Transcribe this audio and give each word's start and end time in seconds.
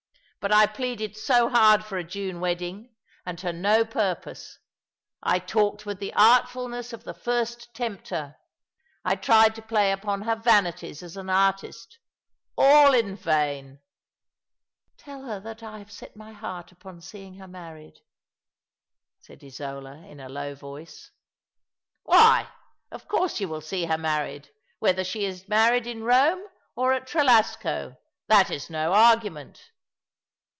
But 0.43 0.51
I 0.51 0.65
pleaded 0.65 1.15
so 1.15 1.49
hard 1.49 1.85
for 1.85 1.99
a 1.99 2.03
June 2.03 2.39
wedding— 2.39 2.95
and 3.27 3.37
to 3.37 3.53
no 3.53 3.85
purpose. 3.85 4.57
I 5.21 5.37
talked 5.37 5.85
with 5.85 5.99
the 5.99 6.11
artfulness 6.15 6.93
of 6.93 7.03
the 7.03 7.13
first 7.13 7.71
Tempter— 7.75 8.37
I 9.05 9.17
tried 9.17 9.53
to 9.53 9.61
play 9.61 9.91
upon 9.91 10.23
her 10.23 10.35
vanities 10.35 11.03
as 11.03 11.15
an 11.15 11.29
artist. 11.29 11.99
All 12.57 12.91
in 12.95 13.17
Tain!" 13.19 13.81
''Tell 14.97 15.27
her 15.27 15.39
that 15.41 15.61
I 15.61 15.77
have 15.77 15.91
set 15.91 16.15
my 16.15 16.31
heart 16.33 16.71
upon 16.71 17.01
seeing 17.01 17.35
her 17.35 17.47
married," 17.47 17.99
said 19.19 19.43
Isola, 19.43 19.97
in 20.07 20.19
a 20.19 20.27
low 20.27 20.55
voice." 20.55 21.11
WTiy, 22.07 22.47
of 22.91 23.07
course, 23.07 23.39
you 23.39 23.47
will 23.47 23.61
see 23.61 23.85
her 23.85 23.97
married, 23.99 24.49
whether 24.79 25.03
she 25.03 25.31
be 25.31 25.39
married 25.47 25.85
in 25.85 26.03
Rome 26.03 26.41
or 26.75 26.93
at 26.93 27.05
Trelasco. 27.05 27.97
That 28.25 28.49
is 28.49 28.71
no 28.71 28.91
argu 28.93 29.31
ment." 29.31 29.69